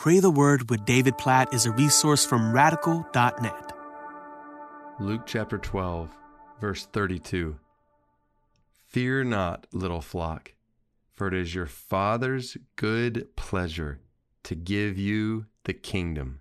Pray 0.00 0.18
the 0.18 0.30
Word 0.30 0.70
with 0.70 0.86
David 0.86 1.18
Platt 1.18 1.52
is 1.52 1.66
a 1.66 1.72
resource 1.72 2.24
from 2.24 2.54
radical.net. 2.54 3.72
Luke 4.98 5.26
chapter 5.26 5.58
12, 5.58 6.08
verse 6.58 6.86
32. 6.86 7.58
Fear 8.88 9.24
not, 9.24 9.66
little 9.74 10.00
flock, 10.00 10.54
for 11.12 11.28
it 11.28 11.34
is 11.34 11.54
your 11.54 11.66
Father's 11.66 12.56
good 12.76 13.36
pleasure 13.36 14.00
to 14.44 14.54
give 14.54 14.96
you 14.96 15.44
the 15.64 15.74
kingdom. 15.74 16.40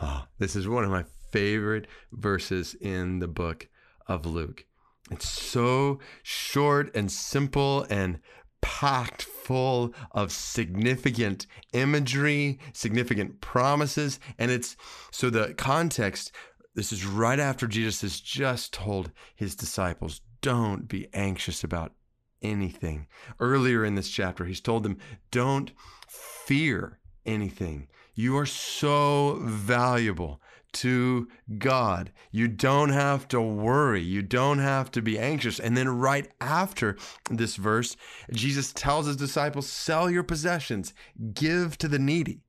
Oh, 0.00 0.24
this 0.38 0.56
is 0.56 0.66
one 0.66 0.84
of 0.84 0.90
my 0.90 1.04
favorite 1.30 1.86
verses 2.12 2.74
in 2.80 3.18
the 3.18 3.28
book 3.28 3.68
of 4.06 4.24
Luke. 4.24 4.64
It's 5.10 5.28
so 5.28 5.98
short 6.22 6.96
and 6.96 7.12
simple 7.12 7.86
and 7.90 8.20
packed 8.62 9.24
full 9.50 9.92
of 10.12 10.30
significant 10.30 11.44
imagery, 11.72 12.56
significant 12.72 13.40
promises. 13.40 14.20
And 14.38 14.48
it's 14.48 14.76
so 15.10 15.28
the 15.28 15.54
context, 15.54 16.30
this 16.76 16.92
is 16.92 17.04
right 17.04 17.40
after 17.40 17.66
Jesus 17.66 18.02
has 18.02 18.20
just 18.20 18.72
told 18.72 19.10
his 19.34 19.56
disciples, 19.56 20.20
don't 20.40 20.86
be 20.86 21.08
anxious 21.12 21.64
about 21.64 21.94
anything. 22.40 23.08
Earlier 23.40 23.84
in 23.84 23.96
this 23.96 24.08
chapter, 24.08 24.44
he's 24.44 24.60
told 24.60 24.84
them, 24.84 24.98
don't 25.32 25.72
fear 26.06 27.00
anything. 27.26 27.88
You 28.14 28.38
are 28.38 28.46
so 28.46 29.40
valuable 29.42 30.40
to 30.72 31.28
God. 31.58 32.12
You 32.30 32.48
don't 32.48 32.90
have 32.90 33.28
to 33.28 33.40
worry. 33.40 34.02
You 34.02 34.22
don't 34.22 34.58
have 34.58 34.90
to 34.92 35.02
be 35.02 35.18
anxious. 35.18 35.58
And 35.58 35.76
then, 35.76 35.88
right 35.88 36.28
after 36.40 36.96
this 37.30 37.56
verse, 37.56 37.96
Jesus 38.32 38.72
tells 38.72 39.06
his 39.06 39.16
disciples 39.16 39.68
sell 39.68 40.10
your 40.10 40.22
possessions, 40.22 40.94
give 41.34 41.76
to 41.78 41.88
the 41.88 41.98
needy. 41.98 42.42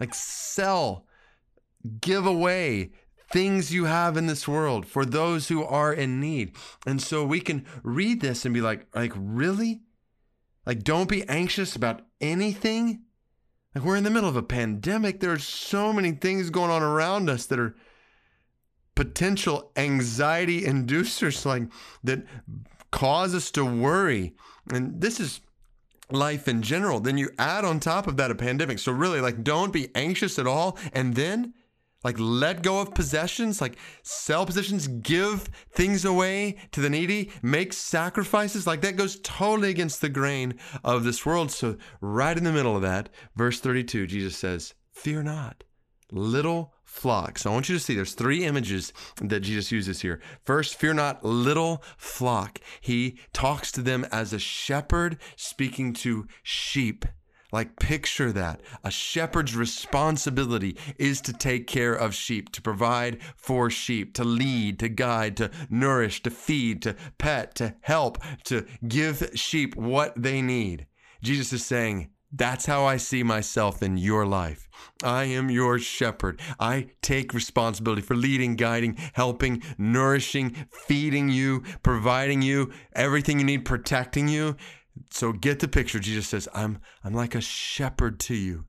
Like, 0.00 0.14
sell, 0.14 1.06
give 2.00 2.26
away 2.26 2.92
things 3.32 3.72
you 3.72 3.84
have 3.86 4.16
in 4.16 4.26
this 4.26 4.46
world 4.46 4.86
for 4.86 5.04
those 5.04 5.48
who 5.48 5.64
are 5.64 5.92
in 5.92 6.20
need. 6.20 6.54
And 6.86 7.00
so 7.00 7.24
we 7.24 7.40
can 7.40 7.64
read 7.82 8.20
this 8.20 8.44
and 8.44 8.54
be 8.54 8.60
like, 8.60 8.86
like, 8.94 9.12
really? 9.16 9.82
Like, 10.66 10.82
don't 10.82 11.08
be 11.08 11.28
anxious 11.28 11.76
about 11.76 12.02
anything. 12.20 13.02
Like 13.74 13.84
we're 13.84 13.96
in 13.96 14.04
the 14.04 14.10
middle 14.10 14.28
of 14.28 14.36
a 14.36 14.42
pandemic. 14.42 15.20
There 15.20 15.32
are 15.32 15.38
so 15.38 15.92
many 15.92 16.12
things 16.12 16.50
going 16.50 16.70
on 16.70 16.82
around 16.82 17.28
us 17.28 17.46
that 17.46 17.58
are 17.58 17.74
potential 18.94 19.72
anxiety 19.76 20.62
inducers, 20.62 21.44
like 21.44 21.64
that 22.04 22.24
cause 22.90 23.34
us 23.34 23.50
to 23.52 23.64
worry. 23.64 24.34
And 24.72 25.00
this 25.00 25.18
is 25.18 25.40
life 26.10 26.46
in 26.46 26.62
general. 26.62 27.00
Then 27.00 27.18
you 27.18 27.30
add 27.38 27.64
on 27.64 27.80
top 27.80 28.06
of 28.06 28.16
that 28.18 28.30
a 28.30 28.34
pandemic. 28.34 28.78
So 28.78 28.92
really, 28.92 29.20
like, 29.20 29.42
don't 29.42 29.72
be 29.72 29.88
anxious 29.94 30.38
at 30.38 30.46
all. 30.46 30.78
And 30.92 31.14
then 31.14 31.54
like 32.04 32.16
let 32.18 32.62
go 32.62 32.80
of 32.80 32.94
possessions, 32.94 33.60
like 33.60 33.76
sell 34.02 34.46
possessions, 34.46 34.86
give 34.86 35.48
things 35.72 36.04
away 36.04 36.56
to 36.72 36.80
the 36.80 36.90
needy, 36.90 37.30
make 37.42 37.72
sacrifices. 37.72 38.66
Like 38.66 38.82
that 38.82 38.96
goes 38.96 39.18
totally 39.20 39.70
against 39.70 40.00
the 40.00 40.08
grain 40.08 40.54
of 40.84 41.04
this 41.04 41.24
world. 41.26 41.50
So, 41.50 41.76
right 42.00 42.36
in 42.36 42.44
the 42.44 42.52
middle 42.52 42.76
of 42.76 42.82
that, 42.82 43.08
verse 43.34 43.60
32, 43.60 44.06
Jesus 44.06 44.36
says, 44.36 44.74
Fear 44.92 45.24
not, 45.24 45.64
little 46.12 46.74
flock. 46.84 47.38
So 47.38 47.50
I 47.50 47.54
want 47.54 47.68
you 47.68 47.74
to 47.74 47.82
see 47.82 47.94
there's 47.94 48.14
three 48.14 48.44
images 48.44 48.92
that 49.20 49.40
Jesus 49.40 49.72
uses 49.72 50.00
here. 50.02 50.20
First, 50.44 50.76
fear 50.76 50.94
not, 50.94 51.24
little 51.24 51.82
flock. 51.96 52.60
He 52.80 53.18
talks 53.32 53.72
to 53.72 53.82
them 53.82 54.06
as 54.12 54.32
a 54.32 54.38
shepherd 54.38 55.18
speaking 55.36 55.92
to 55.94 56.26
sheep. 56.42 57.04
Like, 57.54 57.78
picture 57.78 58.32
that. 58.32 58.62
A 58.82 58.90
shepherd's 58.90 59.54
responsibility 59.54 60.76
is 60.98 61.20
to 61.20 61.32
take 61.32 61.68
care 61.68 61.94
of 61.94 62.12
sheep, 62.12 62.50
to 62.50 62.60
provide 62.60 63.22
for 63.36 63.70
sheep, 63.70 64.12
to 64.14 64.24
lead, 64.24 64.80
to 64.80 64.88
guide, 64.88 65.36
to 65.36 65.52
nourish, 65.70 66.20
to 66.24 66.30
feed, 66.30 66.82
to 66.82 66.96
pet, 67.16 67.54
to 67.54 67.76
help, 67.82 68.18
to 68.46 68.66
give 68.88 69.30
sheep 69.36 69.76
what 69.76 70.20
they 70.20 70.42
need. 70.42 70.88
Jesus 71.22 71.52
is 71.52 71.64
saying, 71.64 72.10
that's 72.32 72.66
how 72.66 72.84
I 72.84 72.96
see 72.96 73.22
myself 73.22 73.84
in 73.84 73.98
your 73.98 74.26
life. 74.26 74.68
I 75.04 75.22
am 75.22 75.48
your 75.48 75.78
shepherd. 75.78 76.40
I 76.58 76.88
take 77.02 77.32
responsibility 77.32 78.02
for 78.02 78.16
leading, 78.16 78.56
guiding, 78.56 78.96
helping, 79.12 79.62
nourishing, 79.78 80.66
feeding 80.72 81.28
you, 81.28 81.62
providing 81.84 82.42
you 82.42 82.72
everything 82.96 83.38
you 83.38 83.44
need, 83.44 83.64
protecting 83.64 84.26
you. 84.26 84.56
So 85.10 85.32
get 85.32 85.60
the 85.60 85.68
picture. 85.68 85.98
Jesus 85.98 86.28
says, 86.28 86.48
I'm, 86.54 86.78
I'm 87.02 87.14
like 87.14 87.34
a 87.34 87.40
shepherd 87.40 88.20
to 88.20 88.34
you, 88.34 88.66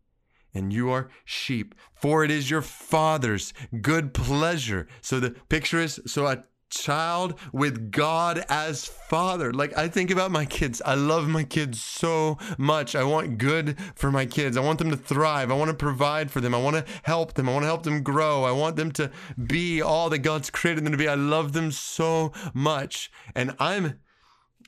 and 0.53 0.71
you 0.73 0.89
are 0.89 1.09
sheep, 1.23 1.75
for 1.93 2.23
it 2.23 2.31
is 2.31 2.49
your 2.49 2.61
Father's 2.61 3.53
good 3.81 4.13
pleasure. 4.13 4.87
So 5.01 5.19
the 5.19 5.31
picture 5.31 5.79
is 5.79 5.99
so 6.05 6.25
a 6.27 6.43
child 6.69 7.39
with 7.53 7.91
God 7.91 8.43
as 8.49 8.85
father. 8.85 9.53
Like 9.53 9.77
I 9.77 9.87
think 9.87 10.11
about 10.11 10.31
my 10.31 10.45
kids. 10.45 10.81
I 10.85 10.95
love 10.95 11.27
my 11.27 11.43
kids 11.43 11.81
so 11.81 12.37
much. 12.57 12.95
I 12.95 13.03
want 13.03 13.37
good 13.37 13.77
for 13.95 14.11
my 14.11 14.25
kids. 14.25 14.57
I 14.57 14.61
want 14.61 14.79
them 14.79 14.89
to 14.89 14.97
thrive. 14.97 15.51
I 15.51 15.55
want 15.55 15.69
to 15.69 15.75
provide 15.75 16.31
for 16.31 16.41
them. 16.41 16.53
I 16.53 16.61
want 16.61 16.75
to 16.75 16.91
help 17.03 17.33
them. 17.33 17.47
I 17.47 17.53
want 17.53 17.63
to 17.63 17.67
help 17.67 17.83
them 17.83 18.03
grow. 18.03 18.43
I 18.43 18.51
want 18.51 18.75
them 18.75 18.91
to 18.93 19.11
be 19.45 19.81
all 19.81 20.09
that 20.09 20.19
God's 20.19 20.49
created 20.49 20.85
them 20.85 20.91
to 20.91 20.97
be. 20.97 21.07
I 21.07 21.15
love 21.15 21.53
them 21.53 21.71
so 21.71 22.31
much. 22.53 23.11
And 23.33 23.55
I'm 23.59 23.99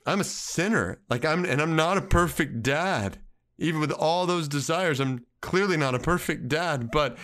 I'm 0.07 0.21
a 0.21 0.23
sinner. 0.23 1.01
Like 1.09 1.25
I'm 1.25 1.45
and 1.45 1.61
I'm 1.61 1.75
not 1.75 1.97
a 1.97 2.01
perfect 2.01 2.63
dad. 2.63 3.19
Even 3.59 3.81
with 3.81 3.91
all 3.91 4.25
those 4.25 4.47
desires, 4.47 4.99
I'm 4.99 5.25
clearly 5.41 5.77
not 5.77 5.95
a 5.95 5.99
perfect 5.99 6.47
dad, 6.47 6.89
but 6.91 7.17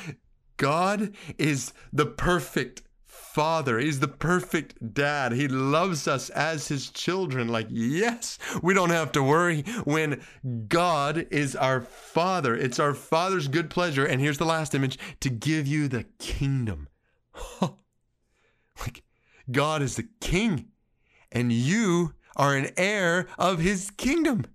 God 0.58 1.14
is 1.38 1.74
the 1.92 2.06
perfect 2.06 2.82
father. 3.06 3.80
He's 3.80 4.00
the 4.00 4.08
perfect 4.08 4.94
dad. 4.94 5.32
He 5.32 5.48
loves 5.48 6.08
us 6.08 6.30
as 6.32 6.68
his 6.68 6.90
children. 6.90 7.48
Like, 7.48 7.68
yes, 7.70 8.38
we 8.62 8.74
don't 8.74 8.90
have 8.90 9.12
to 9.14 9.24
worry 9.24 9.62
when 9.86 10.22
God 10.68 11.28
is 11.32 11.56
our 11.56 11.82
father. 11.82 12.56
It's 12.56 12.80
our 12.80 12.94
father's 12.94 13.48
good 13.48 13.70
pleasure. 13.70 14.06
And 14.06 14.22
here's 14.22 14.38
the 14.38 14.46
last 14.46 14.76
image 14.76 15.00
to 15.22 15.30
give 15.30 15.66
you 15.68 15.88
the 15.88 16.06
kingdom. 16.20 16.88
like, 17.62 19.04
God 19.52 19.82
is 19.82 19.96
the 19.96 20.08
king, 20.20 20.68
and 21.32 21.52
you 21.52 22.14
are 22.36 22.56
an 22.56 22.72
heir 22.78 23.28
of 23.38 23.60
his 23.60 23.92
kingdom. 23.92 24.46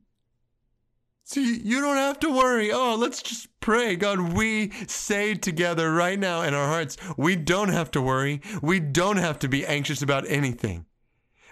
So 1.25 1.41
you, 1.41 1.83
don't 1.83 1.99
have 1.99 2.19
to 2.21 2.35
worry. 2.35 2.73
Oh, 2.73 2.95
let's 2.95 3.21
just 3.21 3.49
pray. 3.61 3.97
God, 3.97 4.33
we 4.33 4.71
say 4.87 5.35
together 5.35 5.93
right 5.93 6.19
now 6.19 6.41
in 6.41 6.55
our 6.55 6.67
hearts, 6.69 6.97
we 7.19 7.37
don't 7.37 7.69
have 7.69 7.91
to 7.91 8.01
worry. 8.01 8.41
We 8.63 8.81
don't 8.81 9.19
have 9.19 9.39
to 9.41 9.49
be 9.49 9.67
anxious 9.67 10.01
about 10.01 10.27
anything. 10.27 10.87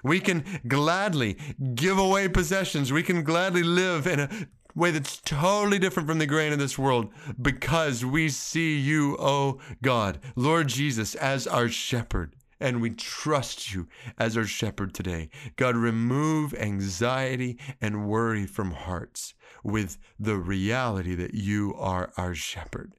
We 0.02 0.20
can 0.20 0.44
gladly 0.66 1.36
give 1.74 1.98
away 1.98 2.28
possessions. 2.28 2.90
We 2.90 3.02
can 3.02 3.22
gladly 3.22 3.62
live 3.62 4.06
in 4.06 4.20
a 4.20 4.30
way 4.74 4.92
that's 4.92 5.20
totally 5.20 5.78
different 5.78 6.08
from 6.08 6.20
the 6.20 6.26
grain 6.26 6.54
of 6.54 6.58
this 6.58 6.78
world 6.78 7.12
because 7.40 8.02
we 8.02 8.30
see 8.30 8.78
you, 8.78 9.16
oh 9.18 9.58
God, 9.82 10.20
Lord 10.36 10.68
Jesus, 10.68 11.14
as 11.16 11.46
our 11.46 11.68
shepherd 11.68 12.34
and 12.60 12.80
we 12.80 12.90
trust 12.90 13.72
you 13.72 13.88
as 14.18 14.36
our 14.36 14.44
shepherd 14.44 14.94
today. 14.94 15.28
God, 15.56 15.76
remove 15.76 16.54
anxiety 16.54 17.58
and 17.80 18.08
worry 18.08 18.46
from 18.46 18.72
hearts 18.72 19.34
with 19.62 19.98
the 20.18 20.36
reality 20.36 21.14
that 21.14 21.34
you 21.34 21.74
are 21.76 22.12
our 22.16 22.34
shepherd 22.34 22.94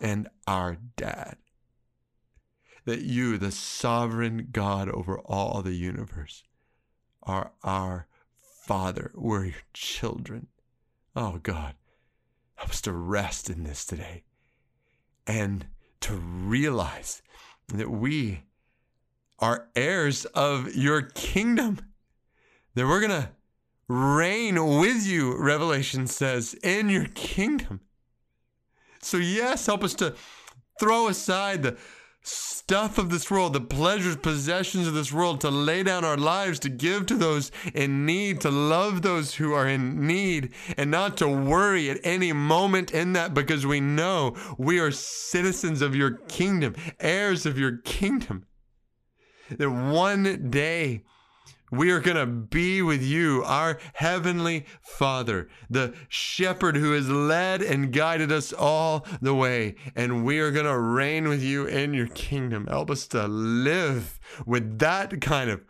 and 0.00 0.28
our 0.46 0.78
dad. 0.96 1.36
That 2.84 3.02
you, 3.02 3.36
the 3.36 3.52
sovereign 3.52 4.48
God 4.50 4.88
over 4.88 5.18
all 5.18 5.62
the 5.62 5.74
universe, 5.74 6.42
are 7.22 7.52
our 7.62 8.06
Father. 8.40 9.12
We're 9.14 9.44
your 9.46 9.54
children. 9.74 10.46
Oh 11.14 11.38
God, 11.42 11.74
help 12.54 12.70
us 12.70 12.80
to 12.82 12.92
rest 12.92 13.50
in 13.50 13.64
this 13.64 13.84
today 13.84 14.24
and 15.26 15.66
to 16.00 16.14
realize 16.14 17.22
that 17.68 17.90
we 17.90 18.44
are 19.38 19.68
heirs 19.76 20.24
of 20.26 20.74
your 20.74 21.02
kingdom. 21.02 21.80
That 22.74 22.86
we're 22.86 23.00
going 23.00 23.22
to 23.22 23.30
reign 23.88 24.78
with 24.78 25.06
you, 25.06 25.36
Revelation 25.36 26.06
says, 26.06 26.54
in 26.62 26.88
your 26.88 27.06
kingdom. 27.06 27.80
So, 29.00 29.16
yes, 29.16 29.66
help 29.66 29.84
us 29.84 29.94
to 29.94 30.14
throw 30.78 31.08
aside 31.08 31.62
the 31.62 31.76
stuff 32.20 32.98
of 32.98 33.08
this 33.08 33.30
world, 33.30 33.54
the 33.54 33.60
pleasures, 33.60 34.16
possessions 34.16 34.86
of 34.86 34.92
this 34.92 35.12
world, 35.12 35.40
to 35.40 35.50
lay 35.50 35.82
down 35.82 36.04
our 36.04 36.16
lives, 36.16 36.58
to 36.58 36.68
give 36.68 37.06
to 37.06 37.14
those 37.14 37.50
in 37.74 38.04
need, 38.04 38.40
to 38.42 38.50
love 38.50 39.00
those 39.00 39.36
who 39.36 39.54
are 39.54 39.66
in 39.66 40.06
need, 40.06 40.52
and 40.76 40.90
not 40.90 41.16
to 41.16 41.28
worry 41.28 41.88
at 41.88 42.00
any 42.04 42.32
moment 42.32 42.90
in 42.90 43.14
that 43.14 43.32
because 43.32 43.64
we 43.64 43.80
know 43.80 44.36
we 44.58 44.78
are 44.78 44.90
citizens 44.90 45.80
of 45.80 45.96
your 45.96 46.10
kingdom, 46.10 46.74
heirs 47.00 47.46
of 47.46 47.58
your 47.58 47.78
kingdom 47.78 48.44
that 49.50 49.70
one 49.70 50.50
day 50.50 51.04
We 51.70 51.90
are 51.90 52.00
going 52.00 52.16
to 52.16 52.26
be 52.26 52.80
with 52.82 53.02
you, 53.02 53.42
our 53.44 53.78
heavenly 53.94 54.64
Father, 54.80 55.48
the 55.68 55.94
shepherd 56.08 56.76
who 56.76 56.92
has 56.92 57.08
led 57.08 57.60
and 57.62 57.92
guided 57.92 58.32
us 58.32 58.52
all 58.52 59.06
the 59.20 59.34
way. 59.34 59.74
And 59.94 60.24
we 60.24 60.38
are 60.38 60.50
going 60.50 60.66
to 60.66 60.78
reign 60.78 61.28
with 61.28 61.42
you 61.42 61.66
in 61.66 61.92
your 61.92 62.06
kingdom. 62.08 62.66
Help 62.66 62.90
us 62.90 63.06
to 63.08 63.26
live 63.28 64.18
with 64.46 64.78
that 64.78 65.20
kind 65.20 65.50
of 65.50 65.64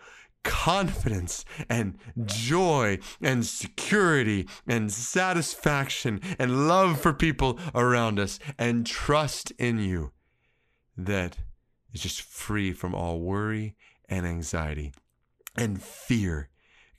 confidence 0.45 1.45
and 1.69 1.99
joy 2.25 2.99
and 3.21 3.45
security 3.45 4.49
and 4.69 4.93
satisfaction 4.93 6.21
and 6.39 6.69
love 6.69 7.01
for 7.01 7.13
people 7.13 7.59
around 7.75 8.21
us 8.21 8.39
and 8.57 8.87
trust 8.87 9.51
in 9.59 9.79
you 9.79 10.13
that 10.97 11.39
is 11.93 12.01
just 12.01 12.23
free 12.23 12.73
from 12.73 12.95
all 12.95 13.21
worry 13.21 13.77
and 14.09 14.27
anxiety 14.27 14.93
and 15.57 15.83
fear. 15.83 16.49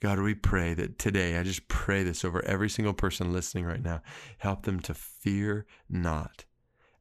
God, 0.00 0.18
we 0.18 0.34
pray 0.34 0.72
that 0.74 0.98
today, 0.98 1.36
I 1.36 1.42
just 1.42 1.68
pray 1.68 2.02
this 2.02 2.24
over 2.24 2.44
every 2.44 2.70
single 2.70 2.94
person 2.94 3.32
listening 3.32 3.66
right 3.66 3.82
now. 3.82 4.00
Help 4.38 4.64
them 4.64 4.80
to 4.80 4.94
fear 4.94 5.66
not 5.88 6.44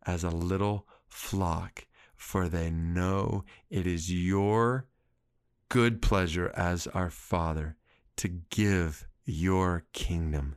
as 0.05 0.23
a 0.23 0.29
little 0.29 0.85
flock, 1.07 1.85
for 2.15 2.49
they 2.49 2.69
know 2.69 3.45
it 3.69 3.87
is 3.87 4.11
your 4.11 4.87
good 5.69 6.01
pleasure 6.01 6.51
as 6.55 6.87
our 6.87 7.09
Father 7.09 7.77
to 8.17 8.27
give 8.27 9.07
your 9.23 9.85
kingdom 9.93 10.55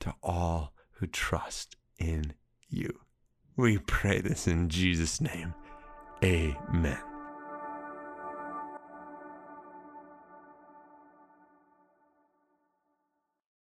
to 0.00 0.14
all 0.22 0.72
who 0.92 1.06
trust 1.06 1.76
in 1.98 2.32
you. 2.68 3.00
We 3.56 3.78
pray 3.78 4.20
this 4.20 4.46
in 4.46 4.68
Jesus' 4.68 5.20
name. 5.20 5.54
Amen. 6.24 7.15